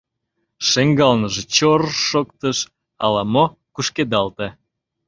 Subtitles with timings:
[0.69, 2.57] Шеҥгелныже чор-р шоктыш—
[3.03, 4.47] ала-мо кушкедалте.